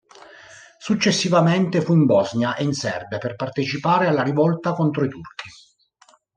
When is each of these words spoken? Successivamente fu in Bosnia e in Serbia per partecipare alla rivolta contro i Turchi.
Successivamente 0.79 1.81
fu 1.83 1.93
in 1.93 2.07
Bosnia 2.07 2.55
e 2.55 2.63
in 2.63 2.73
Serbia 2.73 3.19
per 3.19 3.35
partecipare 3.35 4.07
alla 4.07 4.23
rivolta 4.23 4.73
contro 4.73 5.05
i 5.05 5.09
Turchi. 5.09 5.47